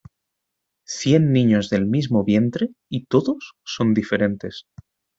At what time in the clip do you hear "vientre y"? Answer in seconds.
2.23-3.05